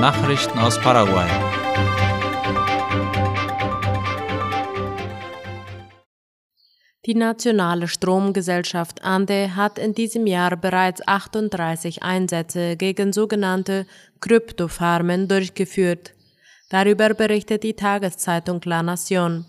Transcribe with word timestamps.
Nachrichten 0.00 0.58
aus 0.58 0.78
Paraguay. 0.78 1.26
Die 7.06 7.14
nationale 7.14 7.88
Stromgesellschaft 7.88 9.02
Ande 9.02 9.56
hat 9.56 9.78
in 9.78 9.94
diesem 9.94 10.26
Jahr 10.26 10.54
bereits 10.58 11.00
38 11.08 12.02
Einsätze 12.02 12.76
gegen 12.76 13.14
sogenannte 13.14 13.86
Kryptofarmen 14.20 15.28
durchgeführt. 15.28 16.12
Darüber 16.68 17.14
berichtet 17.14 17.62
die 17.62 17.74
Tageszeitung 17.74 18.60
La 18.64 18.82
Nación. 18.82 19.46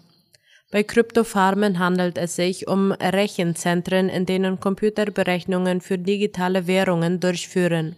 Bei 0.72 0.84
Kryptofarmen 0.84 1.78
handelt 1.78 2.18
es 2.18 2.38
sich 2.38 2.70
um 2.70 2.94
Rechenzentren, 2.94 4.08
in 4.08 4.26
denen 4.26 4.62
Computerberechnungen 4.62 5.82
für 5.82 5.98
digitale 5.98 6.68
Währungen 6.68 7.20
durchführen. 7.20 7.98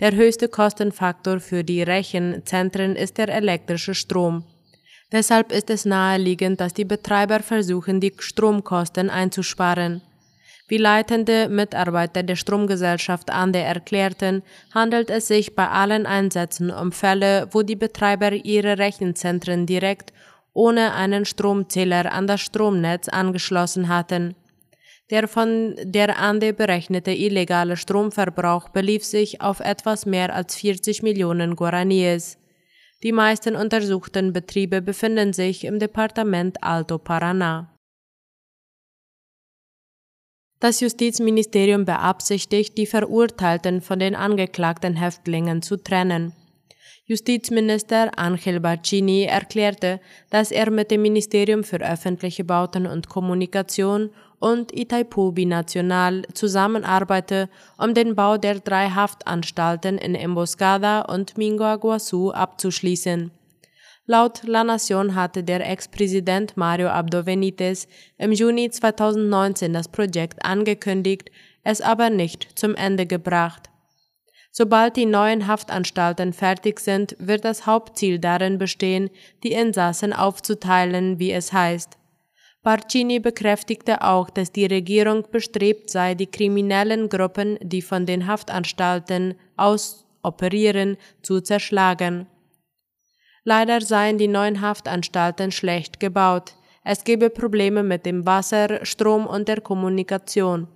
Der 0.00 0.12
höchste 0.12 0.48
Kostenfaktor 0.48 1.38
für 1.38 1.62
die 1.62 1.82
Rechenzentren 1.82 2.96
ist 2.96 3.16
der 3.16 3.28
elektrische 3.28 3.94
Strom. 3.94 4.44
Deshalb 5.12 5.52
ist 5.52 5.70
es 5.70 5.84
naheliegend, 5.84 6.60
dass 6.60 6.74
die 6.74 6.84
Betreiber 6.84 7.38
versuchen, 7.38 8.00
die 8.00 8.12
Stromkosten 8.18 9.08
einzusparen. 9.08 10.02
Wie 10.66 10.78
leitende 10.78 11.48
Mitarbeiter 11.48 12.24
der 12.24 12.34
Stromgesellschaft 12.34 13.30
Ande 13.30 13.60
erklärten, 13.60 14.42
handelt 14.74 15.10
es 15.10 15.28
sich 15.28 15.54
bei 15.54 15.68
allen 15.68 16.06
Einsätzen 16.06 16.72
um 16.72 16.90
Fälle, 16.90 17.46
wo 17.52 17.62
die 17.62 17.76
Betreiber 17.76 18.32
ihre 18.32 18.78
Rechenzentren 18.78 19.66
direkt 19.66 20.12
ohne 20.54 20.94
einen 20.94 21.24
Stromzähler 21.24 22.10
an 22.12 22.26
das 22.26 22.40
Stromnetz 22.40 23.08
angeschlossen 23.08 23.88
hatten. 23.88 24.34
Der 25.10 25.28
von 25.28 25.76
der 25.82 26.18
Ande 26.18 26.54
berechnete 26.54 27.10
illegale 27.12 27.76
Stromverbrauch 27.76 28.70
belief 28.70 29.04
sich 29.04 29.42
auf 29.42 29.60
etwas 29.60 30.06
mehr 30.06 30.34
als 30.34 30.56
40 30.56 31.02
Millionen 31.02 31.56
Guaraníes. 31.56 32.38
Die 33.02 33.12
meisten 33.12 33.54
untersuchten 33.54 34.32
Betriebe 34.32 34.80
befinden 34.80 35.34
sich 35.34 35.64
im 35.64 35.78
Departement 35.78 36.62
Alto 36.62 36.96
Paraná. 36.96 37.66
Das 40.58 40.80
Justizministerium 40.80 41.84
beabsichtigt, 41.84 42.78
die 42.78 42.86
Verurteilten 42.86 43.82
von 43.82 43.98
den 43.98 44.14
angeklagten 44.14 44.96
Häftlingen 44.96 45.60
zu 45.60 45.76
trennen. 45.76 46.32
Justizminister 47.06 48.18
Angel 48.18 48.60
Barcini 48.60 49.24
erklärte, 49.24 50.00
dass 50.30 50.50
er 50.50 50.70
mit 50.70 50.90
dem 50.90 51.02
Ministerium 51.02 51.62
für 51.62 51.80
öffentliche 51.80 52.44
Bauten 52.44 52.86
und 52.86 53.10
Kommunikation 53.10 54.08
und 54.38 54.72
Itaipu 54.72 55.32
Binacional 55.32 56.22
zusammenarbeite, 56.32 57.50
um 57.76 57.92
den 57.92 58.14
Bau 58.14 58.38
der 58.38 58.60
drei 58.60 58.88
Haftanstalten 58.88 59.98
in 59.98 60.14
Emboscada 60.14 61.02
und 61.02 61.36
Mingo 61.36 61.76
Guasu 61.76 62.30
abzuschließen. 62.30 63.30
Laut 64.06 64.42
La 64.44 64.62
Nación 64.64 65.14
hatte 65.14 65.44
der 65.44 65.68
Ex-Präsident 65.70 66.56
Mario 66.56 66.88
Abdo 66.88 67.24
Benitez 67.24 67.86
im 68.16 68.32
Juni 68.32 68.70
2019 68.70 69.74
das 69.74 69.88
Projekt 69.88 70.42
angekündigt, 70.42 71.30
es 71.64 71.82
aber 71.82 72.08
nicht 72.08 72.58
zum 72.58 72.74
Ende 72.74 73.06
gebracht. 73.06 73.70
Sobald 74.56 74.94
die 74.94 75.04
neuen 75.04 75.48
Haftanstalten 75.48 76.32
fertig 76.32 76.78
sind, 76.78 77.16
wird 77.18 77.44
das 77.44 77.66
Hauptziel 77.66 78.20
darin 78.20 78.56
bestehen, 78.56 79.10
die 79.42 79.50
Insassen 79.50 80.12
aufzuteilen, 80.12 81.18
wie 81.18 81.32
es 81.32 81.52
heißt. 81.52 81.98
Barcini 82.62 83.18
bekräftigte 83.18 84.02
auch, 84.02 84.30
dass 84.30 84.52
die 84.52 84.66
Regierung 84.66 85.26
bestrebt 85.32 85.90
sei, 85.90 86.14
die 86.14 86.28
kriminellen 86.28 87.08
Gruppen, 87.08 87.58
die 87.62 87.82
von 87.82 88.06
den 88.06 88.28
Haftanstalten 88.28 89.34
aus 89.56 90.06
operieren, 90.22 90.98
zu 91.20 91.40
zerschlagen. 91.40 92.28
Leider 93.42 93.80
seien 93.80 94.18
die 94.18 94.28
neuen 94.28 94.60
Haftanstalten 94.60 95.50
schlecht 95.50 95.98
gebaut. 95.98 96.54
Es 96.84 97.02
gebe 97.02 97.28
Probleme 97.28 97.82
mit 97.82 98.06
dem 98.06 98.24
Wasser, 98.24 98.86
Strom 98.86 99.26
und 99.26 99.48
der 99.48 99.60
Kommunikation. 99.60 100.68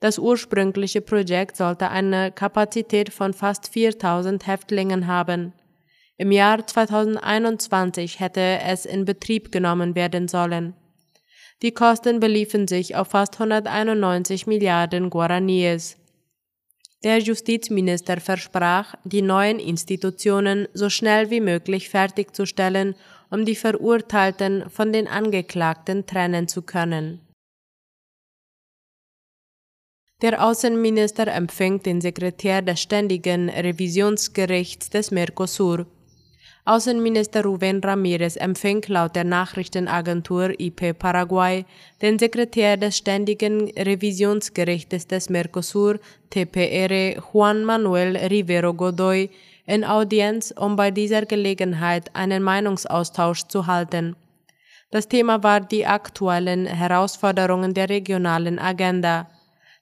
Das 0.00 0.18
ursprüngliche 0.18 1.00
Projekt 1.00 1.56
sollte 1.56 1.90
eine 1.90 2.32
Kapazität 2.32 3.12
von 3.12 3.32
fast 3.32 3.68
4000 3.72 4.46
Häftlingen 4.46 5.06
haben. 5.06 5.52
Im 6.16 6.32
Jahr 6.32 6.66
2021 6.66 8.20
hätte 8.20 8.40
es 8.40 8.86
in 8.86 9.04
Betrieb 9.04 9.52
genommen 9.52 9.94
werden 9.94 10.28
sollen. 10.28 10.74
Die 11.62 11.72
Kosten 11.72 12.20
beliefen 12.20 12.68
sich 12.68 12.94
auf 12.96 13.08
fast 13.08 13.34
191 13.34 14.46
Milliarden 14.46 15.10
Guaraníes. 15.10 15.96
Der 17.04 17.18
Justizminister 17.18 18.20
versprach, 18.20 18.94
die 19.04 19.22
neuen 19.22 19.60
Institutionen 19.60 20.66
so 20.72 20.90
schnell 20.90 21.30
wie 21.30 21.40
möglich 21.40 21.88
fertigzustellen, 21.88 22.96
um 23.30 23.44
die 23.44 23.54
Verurteilten 23.54 24.68
von 24.70 24.92
den 24.92 25.06
Angeklagten 25.06 26.06
trennen 26.06 26.48
zu 26.48 26.62
können. 26.62 27.27
Der 30.20 30.44
Außenminister 30.44 31.28
empfängt 31.28 31.86
den 31.86 32.00
Sekretär 32.00 32.60
des 32.60 32.82
Ständigen 32.82 33.48
Revisionsgerichts 33.48 34.90
des 34.90 35.12
Mercosur. 35.12 35.86
Außenminister 36.64 37.44
Rubén 37.44 37.80
Ramírez 37.80 38.36
empfing 38.36 38.82
laut 38.88 39.14
der 39.14 39.22
Nachrichtenagentur 39.22 40.58
IP 40.58 40.98
Paraguay 40.98 41.64
den 42.02 42.18
Sekretär 42.18 42.76
des 42.76 42.96
Ständigen 42.96 43.70
Revisionsgerichtes 43.70 45.06
des 45.06 45.30
Mercosur 45.30 46.00
TPR 46.30 47.22
Juan 47.32 47.64
Manuel 47.64 48.16
Rivero 48.16 48.74
Godoy 48.74 49.30
in 49.66 49.84
Audienz, 49.84 50.52
um 50.58 50.74
bei 50.74 50.90
dieser 50.90 51.26
Gelegenheit 51.26 52.10
einen 52.16 52.42
Meinungsaustausch 52.42 53.44
zu 53.46 53.68
halten. 53.68 54.16
Das 54.90 55.06
Thema 55.06 55.44
war 55.44 55.60
die 55.60 55.86
aktuellen 55.86 56.66
Herausforderungen 56.66 57.72
der 57.72 57.88
regionalen 57.88 58.58
Agenda. 58.58 59.28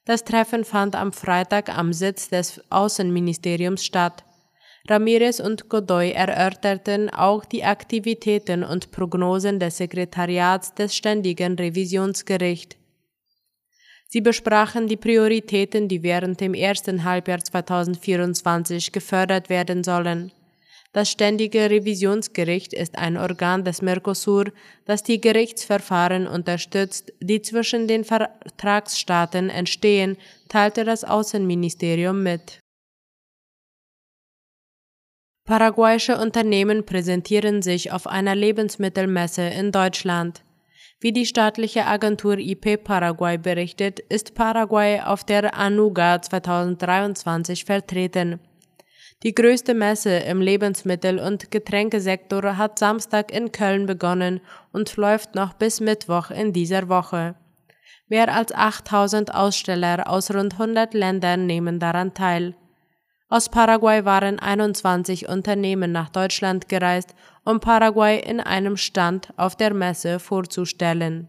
Das 0.07 0.23
Treffen 0.23 0.63
fand 0.63 0.95
am 0.95 1.11
Freitag 1.11 1.67
am 1.67 1.91
Sitz 1.91 2.29
des 2.29 2.61
Außenministeriums 2.69 3.83
statt. 3.83 4.23
Ramirez 4.87 5.41
und 5.41 5.67
Godoy 5.67 6.11
erörterten 6.11 7.09
auch 7.09 7.43
die 7.43 7.65
Aktivitäten 7.65 8.63
und 8.63 8.91
Prognosen 8.91 9.59
des 9.59 9.75
Sekretariats 9.75 10.73
des 10.75 10.95
Ständigen 10.95 11.55
Revisionsgerichts. 11.55 12.77
Sie 14.07 14.21
besprachen 14.21 14.87
die 14.87 14.95
Prioritäten, 14.95 15.89
die 15.89 16.03
während 16.03 16.39
dem 16.39 16.53
ersten 16.53 17.03
Halbjahr 17.03 17.43
2024 17.43 18.93
gefördert 18.93 19.49
werden 19.49 19.83
sollen. 19.83 20.31
Das 20.97 21.11
Ständige 21.11 21.69
Revisionsgericht 21.69 22.73
ist 22.73 22.97
ein 22.97 23.17
Organ 23.17 23.63
des 23.63 23.83
Mercosur, 23.83 24.45
das 24.85 25.03
die 25.03 25.21
Gerichtsverfahren 25.21 26.25
unterstützt, 26.25 27.13
die 27.19 27.43
zwischen 27.43 27.87
den 27.87 28.03
Vertragsstaaten 28.03 29.51
entstehen, 29.51 30.17
teilte 30.49 30.85
das 30.85 31.03
Außenministerium 31.03 32.23
mit. 32.23 32.61
Paraguayische 35.45 36.17
Unternehmen 36.17 36.83
präsentieren 36.83 37.61
sich 37.61 37.91
auf 37.91 38.07
einer 38.07 38.33
Lebensmittelmesse 38.33 39.43
in 39.43 39.71
Deutschland. 39.71 40.41
Wie 40.99 41.11
die 41.11 41.27
staatliche 41.27 41.85
Agentur 41.85 42.39
IP 42.39 42.83
Paraguay 42.83 43.37
berichtet, 43.37 43.99
ist 43.99 44.33
Paraguay 44.33 45.01
auf 45.01 45.23
der 45.23 45.53
Anuga 45.53 46.19
2023 46.19 47.65
vertreten. 47.65 48.39
Die 49.23 49.33
größte 49.33 49.73
Messe 49.73 50.11
im 50.11 50.41
Lebensmittel- 50.41 51.19
und 51.19 51.49
Getränkesektor 51.49 52.57
hat 52.57 52.77
Samstag 52.77 53.31
in 53.31 53.51
Köln 53.51 53.87
begonnen 53.87 54.41
und 54.71 54.95
läuft 54.95 55.33
noch 55.33 55.53
bis 55.53 55.79
Mittwoch 55.79 56.29
in 56.29 56.53
dieser 56.53 56.87
Woche. 56.87 57.33
Mehr 58.09 58.33
als 58.33 58.53
8000 58.53 59.33
Aussteller 59.33 60.07
aus 60.07 60.31
rund 60.31 60.53
100 60.53 60.93
Ländern 60.93 61.47
nehmen 61.47 61.79
daran 61.79 62.13
teil. 62.13 62.55
Aus 63.27 63.49
Paraguay 63.49 64.05
waren 64.05 64.39
21 64.39 65.27
Unternehmen 65.27 65.91
nach 65.91 66.09
Deutschland 66.09 66.69
gereist, 66.69 67.15
um 67.43 67.59
Paraguay 67.59 68.19
in 68.19 68.39
einem 68.39 68.77
Stand 68.77 69.33
auf 69.35 69.55
der 69.55 69.73
Messe 69.73 70.19
vorzustellen. 70.19 71.27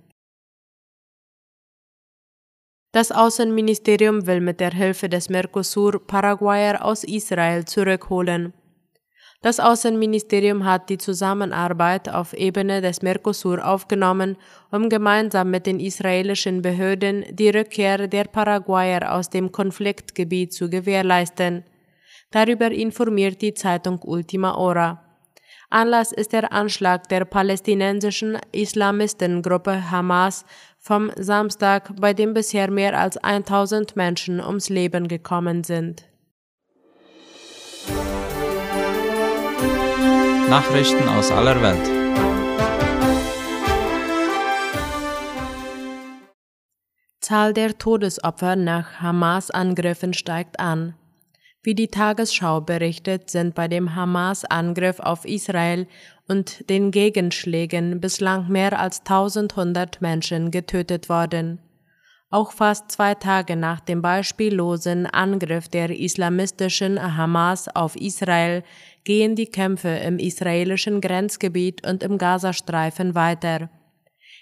Das 2.91 3.13
Außenministerium 3.13 4.27
will 4.27 4.41
mit 4.41 4.61
der 4.61 4.71
Hilfe 4.71 5.11
des 5.11 5.29
Mercosur 5.29 6.07
Paraguayer 6.07 6.83
aus 6.83 7.05
Israel 7.05 7.67
zurückholen. 7.67 8.55
Das 9.43 9.61
Außenministerium 9.61 10.65
hat 10.65 10.89
die 10.89 10.97
Zusammenarbeit 10.97 12.09
auf 12.09 12.33
Ebene 12.33 12.81
des 12.81 13.03
Mercosur 13.03 13.65
aufgenommen, 13.65 14.39
um 14.73 14.89
gemeinsam 14.89 15.51
mit 15.51 15.67
den 15.67 15.81
israelischen 15.81 16.63
Behörden 16.63 17.25
die 17.31 17.51
Rückkehr 17.51 18.09
der 18.09 18.25
Paraguayer 18.25 19.15
aus 19.15 19.29
dem 19.29 19.53
Konfliktgebiet 19.53 20.55
zu 20.55 20.71
gewährleisten. 20.71 21.65
Darüber 22.31 22.71
informiert 22.71 23.43
die 23.43 23.55
Zeitung 23.55 24.01
Ultima 24.03 24.57
Hora. 24.57 25.05
Anlass 25.71 26.13
ist 26.13 26.33
der 26.33 26.51
Anschlag 26.51 27.09
der 27.11 27.27
palästinensischen 27.27 28.39
Islamistengruppe 28.53 29.91
Hamas 29.91 30.47
vom 30.89 31.13
Samstag, 31.17 31.93
bei 32.01 32.15
dem 32.15 32.33
bisher 32.33 32.71
mehr 32.71 32.99
als 32.99 33.19
1000 33.19 33.95
Menschen 33.95 34.41
ums 34.41 34.71
Leben 34.71 35.07
gekommen 35.07 35.63
sind. 35.63 36.05
Nachrichten 40.49 41.07
aus 41.11 41.31
aller 41.31 41.61
Welt. 41.61 41.87
Zahl 47.21 47.53
der 47.53 47.77
Todesopfer 47.77 48.57
nach 48.57 49.03
Hamas-Angriffen 49.03 50.15
steigt 50.15 50.59
an. 50.59 50.95
Wie 51.63 51.75
die 51.75 51.89
Tagesschau 51.89 52.61
berichtet, 52.61 53.31
sind 53.31 53.55
bei 53.55 53.67
dem 53.67 53.95
Hamas-Angriff 53.95 55.01
auf 55.01 55.25
Israel 55.25 55.87
und 56.29 56.69
den 56.71 56.91
Gegenschlägen 56.91 58.01
bislang 58.01 58.49
mehr 58.49 58.79
als 58.79 59.01
1100 59.01 60.01
Menschen 60.01 60.51
getötet 60.51 61.09
worden. 61.09 61.59
Auch 62.31 62.53
fast 62.53 62.93
zwei 62.93 63.15
Tage 63.15 63.57
nach 63.57 63.81
dem 63.81 64.03
beispiellosen 64.03 65.07
Angriff 65.07 65.69
der 65.69 65.91
islamistischen 65.91 67.17
Hamas 67.17 67.75
auf 67.75 67.97
Israel 67.97 68.63
gehen 69.05 69.35
die 69.35 69.47
Kämpfe 69.47 69.89
im 69.89 70.19
israelischen 70.19 71.01
Grenzgebiet 71.01 71.87
und 71.87 72.03
im 72.03 72.19
Gazastreifen 72.19 73.15
weiter. 73.15 73.71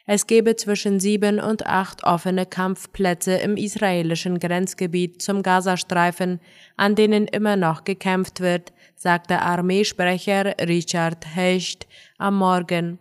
Es 0.09 0.29
gebe 0.29 0.55
zwischen 0.55 1.01
sieben 1.01 1.41
und 1.41 1.67
acht 1.67 2.05
offene 2.05 2.47
Kampfplätze 2.47 3.35
im 3.39 3.57
israelischen 3.57 4.39
Grenzgebiet 4.39 5.21
zum 5.21 5.43
Gazastreifen, 5.43 6.41
an 6.77 6.95
denen 6.95 7.27
immer 7.27 7.57
noch 7.57 7.83
gekämpft 7.83 8.41
wird, 8.41 8.73
sagte 8.95 9.43
Armeesprecher 9.43 10.55
Richard 10.61 11.35
Hecht 11.35 11.89
am 12.19 12.39
Morgen. 12.39 13.01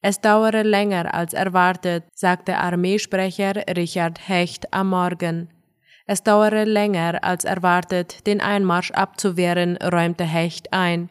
Es 0.00 0.20
dauere 0.20 0.62
länger 0.62 1.12
als 1.12 1.34
erwartet, 1.34 2.04
sagte 2.14 2.56
Armeesprecher 2.56 3.64
Richard 3.76 4.28
Hecht 4.28 4.72
am 4.72 4.90
Morgen. 4.90 5.48
Es 6.06 6.22
dauere 6.22 6.64
länger 6.64 7.24
als 7.24 7.44
erwartet, 7.44 8.28
den 8.28 8.40
Einmarsch 8.40 8.92
abzuwehren, 8.92 9.76
räumte 9.78 10.22
Hecht 10.22 10.72
ein. 10.72 11.10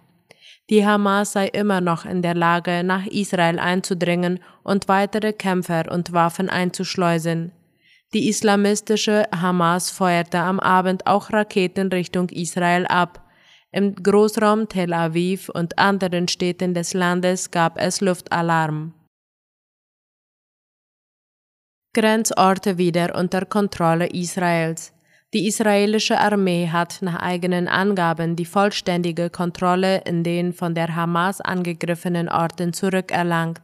Die 0.70 0.86
Hamas 0.86 1.34
sei 1.34 1.48
immer 1.48 1.80
noch 1.80 2.06
in 2.06 2.24
der 2.24 2.34
Lage, 2.34 2.84
nach 2.84 3.06
Israel 3.06 3.60
einzudringen 3.60 4.40
und 4.64 4.88
weitere 4.88 5.32
Kämpfer 5.32 5.92
und 5.92 6.12
Waffen 6.12 6.50
einzuschleusen. 6.50 7.52
Die 8.14 8.30
islamistische 8.30 9.26
Hamas 9.32 9.92
feuerte 9.92 10.40
am 10.40 10.60
Abend 10.60 11.06
auch 11.06 11.32
Raketen 11.32 11.90
Richtung 11.90 12.30
Israel 12.30 12.88
ab. 12.88 13.22
Im 13.72 13.94
Großraum 13.94 14.70
Tel 14.70 14.94
Aviv 14.94 15.50
und 15.50 15.78
anderen 15.78 16.28
Städten 16.28 16.74
des 16.74 16.94
Landes 16.94 17.52
gab 17.52 17.78
es 17.78 18.02
Luftalarm. 18.02 18.94
Grenzorte 21.94 22.78
wieder 22.78 23.16
unter 23.16 23.46
Kontrolle 23.46 24.08
Israels. 24.08 24.95
Die 25.34 25.48
israelische 25.48 26.18
Armee 26.20 26.70
hat 26.70 27.02
nach 27.02 27.22
eigenen 27.22 27.68
Angaben 27.68 28.36
die 28.36 28.46
vollständige 28.46 29.30
Kontrolle 29.30 30.02
in 30.06 30.24
den 30.24 30.54
von 30.54 30.76
der 30.76 30.96
Hamas 30.96 31.42
angegriffenen 31.42 32.30
Orten 32.30 32.72
zurückerlangt. 32.72 33.62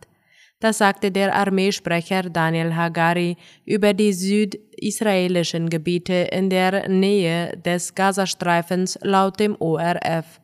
Das 0.59 0.77
sagte 0.77 1.11
der 1.11 1.33
Armeesprecher 1.33 2.23
Daniel 2.23 2.75
Hagari 2.75 3.35
über 3.65 3.93
die 3.93 4.13
südisraelischen 4.13 5.69
Gebiete 5.69 6.13
in 6.13 6.49
der 6.49 6.87
Nähe 6.87 7.57
des 7.57 7.95
Gazastreifens 7.95 8.99
laut 9.01 9.39
dem 9.39 9.55
ORF. 9.59 10.39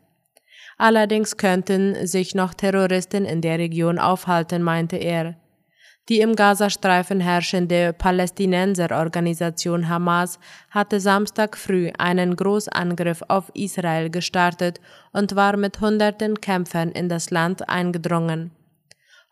Allerdings 0.77 1.37
könnten 1.37 2.07
sich 2.07 2.33
noch 2.33 2.53
Terroristen 2.53 3.25
in 3.25 3.41
der 3.41 3.59
Region 3.59 3.99
aufhalten, 3.99 4.63
meinte 4.63 4.97
er. 4.97 5.35
Die 6.09 6.21
im 6.21 6.35
Gazastreifen 6.37 7.19
herrschende 7.19 7.91
Palästinenserorganisation 7.91 9.89
Hamas 9.89 10.39
hatte 10.69 11.01
Samstag 11.01 11.57
früh 11.57 11.91
einen 11.97 12.37
Großangriff 12.37 13.23
auf 13.27 13.51
Israel 13.53 14.09
gestartet 14.09 14.79
und 15.11 15.35
war 15.35 15.57
mit 15.57 15.81
hunderten 15.81 16.39
Kämpfern 16.39 16.91
in 16.91 17.09
das 17.09 17.29
Land 17.29 17.67
eingedrungen. 17.67 18.51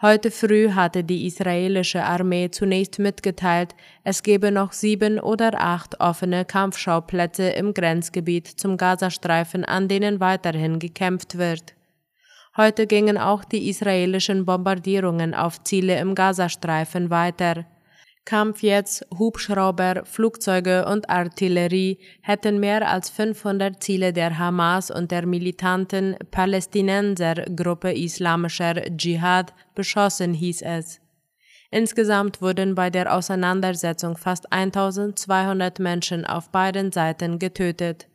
Heute 0.02 0.30
früh 0.30 0.72
hatte 0.72 1.06
die 1.06 1.26
israelische 1.26 2.04
Armee 2.04 2.52
zunächst 2.52 3.00
mitgeteilt, 3.00 3.74
es 4.04 4.24
gebe 4.24 4.52
noch 4.52 4.74
sieben 4.74 5.22
oder 5.22 5.62
acht 5.62 6.02
offene 6.02 6.44
Kampfschauplätze 6.44 7.48
im 7.52 7.74
Grenzgebiet 7.74 8.48
zum 8.48 8.76
Gazastreifen, 8.76 9.64
an 9.64 9.88
denen 9.88 10.20
weiterhin 10.20 10.80
gekämpft 10.80 11.38
wird. 11.38 11.76
Heute 12.58 12.88
gingen 12.88 13.18
auch 13.18 13.44
die 13.44 13.70
israelischen 13.70 14.46
Bombardierungen 14.46 15.34
auf 15.34 15.62
Ziele 15.64 16.00
im 16.00 16.16
Gazastreifen 16.16 17.10
weiter. 17.10 17.66
Kampfjets, 18.24 19.06
Hubschrauber, 19.20 20.04
Flugzeuge 20.06 20.86
und 20.86 21.10
Artillerie 21.10 22.00
hätten 22.22 22.62
mehr 22.62 22.90
als 22.90 23.10
500 23.10 23.84
Ziele 23.84 24.14
der 24.14 24.40
Hamas 24.40 24.90
und 24.90 25.12
der 25.12 25.28
militanten 25.28 26.16
Palästinensergruppe 26.32 27.92
Islamischer 27.92 28.76
Dschihad 28.96 29.54
beschossen, 29.76 30.34
hieß 30.34 30.62
es. 30.62 31.02
Insgesamt 31.72 32.42
wurden 32.42 32.74
bei 32.74 32.90
der 32.90 33.14
Auseinandersetzung 33.14 34.16
fast 34.16 34.52
1200 34.54 35.80
Menschen 35.80 36.26
auf 36.26 36.50
beiden 36.50 36.94
Seiten 36.94 37.38
getötet. 37.38 38.08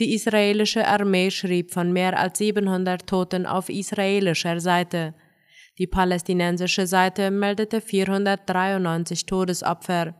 Die 0.00 0.14
israelische 0.14 0.86
Armee 0.86 1.30
schrieb 1.30 1.72
von 1.72 1.92
mehr 1.92 2.18
als 2.18 2.38
700 2.38 3.06
Toten 3.06 3.46
auf 3.46 3.68
israelischer 3.68 4.58
Seite. 4.58 5.14
Die 5.78 5.86
palästinensische 5.86 6.86
Seite 6.86 7.30
meldete 7.30 7.80
493 7.80 9.26
Todesopfer. 9.26 10.14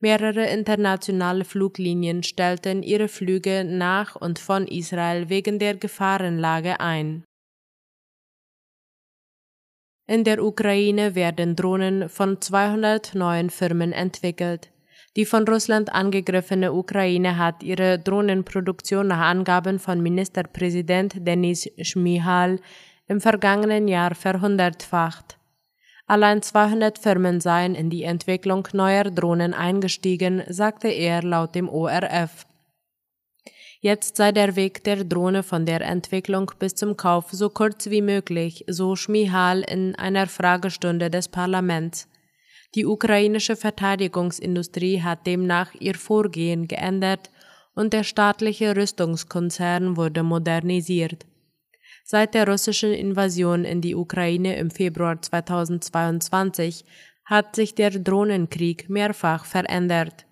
Mehrere 0.00 0.46
internationale 0.46 1.44
Fluglinien 1.44 2.22
stellten 2.22 2.82
ihre 2.82 3.08
Flüge 3.08 3.64
nach 3.64 4.16
und 4.16 4.38
von 4.38 4.66
Israel 4.66 5.28
wegen 5.28 5.58
der 5.58 5.76
Gefahrenlage 5.76 6.80
ein. 6.80 7.24
In 10.06 10.24
der 10.24 10.42
Ukraine 10.42 11.14
werden 11.14 11.54
Drohnen 11.54 12.08
von 12.08 12.40
200 12.40 13.14
neuen 13.14 13.50
Firmen 13.50 13.92
entwickelt. 13.92 14.72
Die 15.16 15.24
von 15.24 15.46
Russland 15.46 15.92
angegriffene 15.92 16.72
Ukraine 16.72 17.36
hat 17.36 17.64
ihre 17.64 17.98
Drohnenproduktion 17.98 19.08
nach 19.08 19.18
Angaben 19.18 19.80
von 19.80 20.00
Ministerpräsident 20.00 21.26
Denis 21.26 21.68
Schmihal 21.80 22.60
im 23.08 23.20
vergangenen 23.20 23.88
Jahr 23.88 24.14
verhundertfacht. 24.14 25.36
Allein 26.06 26.42
200 26.42 26.98
Firmen 26.98 27.40
seien 27.40 27.74
in 27.74 27.90
die 27.90 28.04
Entwicklung 28.04 28.66
neuer 28.72 29.04
Drohnen 29.04 29.52
eingestiegen, 29.52 30.42
sagte 30.48 30.88
er 30.88 31.22
laut 31.22 31.54
dem 31.54 31.68
ORF. 31.68 32.46
Jetzt 33.80 34.16
sei 34.16 34.30
der 34.30 34.56
Weg 34.56 34.84
der 34.84 35.04
Drohne 35.04 35.42
von 35.42 35.66
der 35.66 35.80
Entwicklung 35.80 36.52
bis 36.58 36.74
zum 36.74 36.96
Kauf 36.96 37.30
so 37.30 37.48
kurz 37.48 37.90
wie 37.90 38.02
möglich, 38.02 38.64
so 38.68 38.94
Schmihal 38.94 39.62
in 39.62 39.94
einer 39.94 40.26
Fragestunde 40.26 41.10
des 41.10 41.28
Parlaments. 41.28 42.06
Die 42.74 42.86
ukrainische 42.86 43.56
Verteidigungsindustrie 43.56 45.02
hat 45.02 45.26
demnach 45.26 45.74
ihr 45.74 45.94
Vorgehen 45.94 46.68
geändert 46.68 47.30
und 47.74 47.92
der 47.92 48.04
staatliche 48.04 48.76
Rüstungskonzern 48.76 49.96
wurde 49.96 50.22
modernisiert. 50.22 51.26
Seit 52.04 52.34
der 52.34 52.48
russischen 52.48 52.92
Invasion 52.92 53.64
in 53.64 53.80
die 53.80 53.94
Ukraine 53.94 54.56
im 54.56 54.70
Februar 54.70 55.20
2022 55.20 56.84
hat 57.24 57.56
sich 57.56 57.74
der 57.74 57.90
Drohnenkrieg 57.90 58.88
mehrfach 58.88 59.44
verändert 59.44 60.26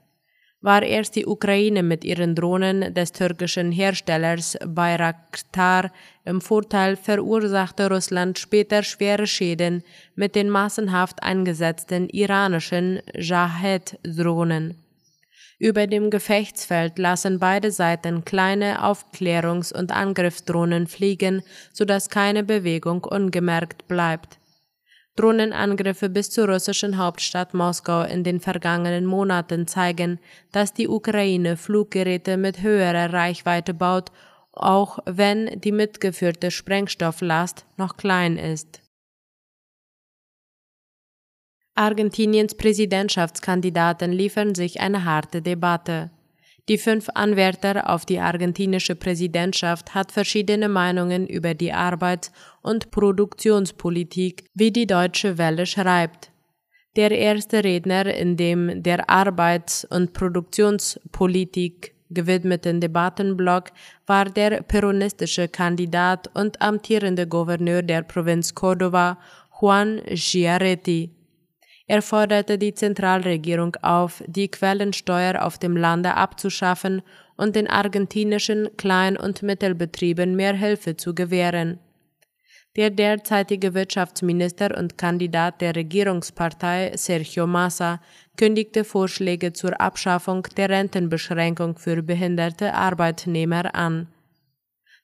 war 0.61 0.83
erst 0.83 1.15
die 1.15 1.27
Ukraine 1.27 1.83
mit 1.83 2.05
ihren 2.05 2.35
Drohnen 2.35 2.93
des 2.93 3.13
türkischen 3.13 3.71
Herstellers 3.71 4.59
Bayraktar 4.67 5.93
im 6.25 6.41
Vorteil, 6.41 6.97
verursachte 6.97 7.89
Russland 7.89 8.39
später 8.39 8.83
schwere 8.83 9.27
Schäden 9.27 9.85
mit 10.17 10.35
den 10.35 10.51
massenhaft 10.51 11.23
eingesetzten 11.23 12.09
iranischen 12.09 13.01
Shahed-Drohnen. 13.17 14.75
Über 15.61 15.89
dem 15.89 16.11
Gefechtsfeld 16.11 16.99
lassen 16.99 17.41
beide 17.41 17.73
Seiten 17.73 18.25
kleine 18.25 18.85
Aufklärungs- 18.85 19.77
und 19.77 19.91
Angriffsdrohnen 19.91 20.87
fliegen, 20.87 21.43
sodass 21.73 22.11
keine 22.11 22.45
Bewegung 22.45 23.03
ungemerkt 23.05 23.89
bleibt. 23.89 24.39
Drohnenangriffe 25.19 26.09
bis 26.09 26.31
zur 26.31 26.49
russischen 26.49 26.97
Hauptstadt 26.97 27.53
Moskau 27.53 28.03
in 28.03 28.23
den 28.23 28.39
vergangenen 28.39 29.05
Monaten 29.05 29.67
zeigen, 29.67 30.21
dass 30.53 30.73
die 30.73 30.87
Ukraine 30.87 31.57
Fluggeräte 31.57 32.37
mit 32.37 32.63
höherer 32.63 33.13
Reichweite 33.13 33.75
baut, 33.75 34.13
auch 34.53 35.01
wenn 35.07 35.61
die 35.61 35.73
mitgeführte 35.73 36.51
Sprengstofflast 36.53 37.67
noch 37.77 37.97
klein 37.97 38.37
ist. 38.37 38.81
Argentiniens 41.75 42.57
Präsidentschaftskandidaten 42.57 44.13
liefern 44.13 44.55
sich 44.55 44.81
eine 44.81 45.05
harte 45.05 45.43
Debatte. 45.43 46.11
Die 46.69 46.77
fünf 46.77 47.09
Anwärter 47.15 47.89
auf 47.89 48.05
die 48.05 48.21
argentinische 48.21 48.95
Präsidentschaft 48.95 49.95
hat 49.95 50.13
verschiedene 50.13 50.69
Meinungen 50.69 51.27
über 51.27 51.55
die 51.55 51.73
Arbeits- 51.73 52.31
und 52.61 52.91
Produktionspolitik, 52.91 54.45
wie 54.55 54.71
die 54.71 54.87
Deutsche 54.87 55.39
Welle 55.39 55.65
schreibt. 55.65 56.31
Der 56.97 57.11
erste 57.11 57.65
Redner, 57.65 58.07
in 58.15 58.37
dem 58.37 58.83
der 58.83 59.09
Arbeits- 59.09 59.85
und 59.85 60.13
Produktionspolitik 60.13 61.95
gewidmeten 62.11 62.81
Debattenblock 62.81 63.71
war 64.07 64.27
der 64.27 64.63
peronistische 64.63 65.49
Kandidat 65.49 66.31
und 66.35 66.61
amtierende 66.61 67.27
Gouverneur 67.27 67.83
der 67.83 68.03
Provinz 68.03 68.53
Córdoba, 68.53 69.17
Juan 69.61 70.03
Giaretti. 70.07 71.18
Er 71.91 72.03
forderte 72.03 72.59
die 72.59 72.75
Zentralregierung 72.75 73.75
auf, 73.81 74.23
die 74.27 74.49
Quellensteuer 74.49 75.43
auf 75.43 75.57
dem 75.57 75.75
Lande 75.75 76.15
abzuschaffen 76.15 77.01
und 77.37 77.57
den 77.57 77.67
argentinischen 77.67 78.69
Klein- 78.77 79.17
und 79.17 79.43
Mittelbetrieben 79.43 80.37
mehr 80.37 80.53
Hilfe 80.53 80.99
zu 80.99 81.15
gewähren. 81.15 81.79
Der 82.77 82.91
derzeitige 82.91 83.73
Wirtschaftsminister 83.73 84.77
und 84.77 84.99
Kandidat 84.99 85.63
der 85.63 85.75
Regierungspartei 85.75 86.93
Sergio 86.95 87.47
Massa 87.47 88.01
kündigte 88.37 88.85
Vorschläge 88.85 89.55
zur 89.55 89.81
Abschaffung 89.81 90.47
der 90.59 90.69
Rentenbeschränkung 90.69 91.79
für 91.79 92.03
behinderte 92.03 92.75
Arbeitnehmer 92.75 93.75
an. 93.75 94.09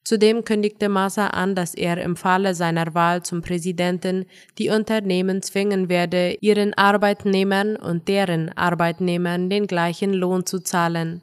Zudem 0.05 0.45
kündigte 0.45 0.91
Massa 0.91 1.29
an, 1.29 1.55
dass 1.55 1.75
er 1.75 1.97
im 1.97 2.15
Falle 2.15 2.55
seiner 2.55 2.93
Wahl 2.95 3.23
zum 3.23 3.41
Präsidenten 3.41 4.27
die 4.59 4.69
Unternehmen 4.69 5.41
zwingen 5.41 5.89
werde, 5.89 6.37
ihren 6.43 6.75
Arbeitnehmern 6.75 7.77
und 7.77 8.07
deren 8.07 8.51
Arbeitnehmern 8.51 9.49
den 9.49 9.67
gleichen 9.67 10.13
Lohn 10.13 10.45
zu 10.45 10.61
zahlen. 10.61 11.23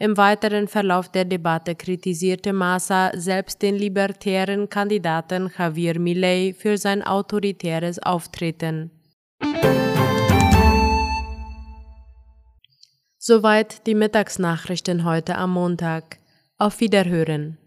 Im 0.00 0.16
weiteren 0.16 0.66
Verlauf 0.66 1.08
der 1.08 1.24
Debatte 1.24 1.76
kritisierte 1.76 2.52
Massa 2.52 3.12
selbst 3.14 3.62
den 3.62 3.76
libertären 3.76 4.68
Kandidaten 4.68 5.50
Javier 5.56 5.98
Milei 6.00 6.54
für 6.58 6.76
sein 6.76 7.02
autoritäres 7.04 8.00
Auftreten. 8.00 8.90
Soweit 13.18 13.86
die 13.86 13.94
Mittagsnachrichten 13.94 15.04
heute 15.04 15.36
am 15.36 15.52
Montag. 15.52 16.18
Auf 16.56 16.80
Wiederhören. 16.80 17.58